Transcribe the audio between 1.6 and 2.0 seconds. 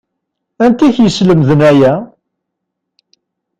aya?